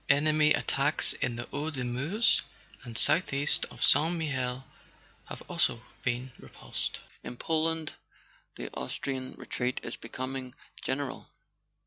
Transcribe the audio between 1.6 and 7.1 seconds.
de Meuse and southeast of Saint Mihiel have also been repulsed.